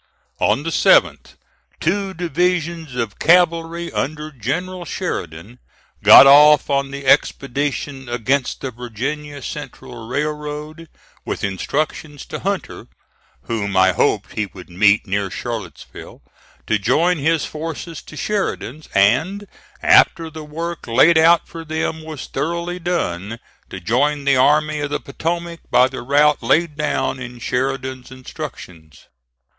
[0.39, 1.35] On the 7th,
[1.79, 5.59] two divisions of cavalry, under General Sheridan,
[6.01, 10.89] got off on the expedition against the Virginia Central Railroad,
[11.23, 12.87] with instructions to Hunter,
[13.43, 16.23] whom I hoped he would meet near Charlottesville,
[16.65, 19.45] to join his forces to Sheridan's, and
[19.83, 23.37] after the work laid out for them was thoroughly done,
[23.69, 29.05] to join the Army of the Potomac by the route laid down in Sheridan's instructions.